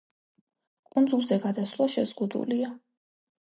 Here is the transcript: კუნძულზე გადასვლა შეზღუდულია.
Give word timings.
კუნძულზე 0.95 1.37
გადასვლა 1.45 1.89
შეზღუდულია. 1.99 2.75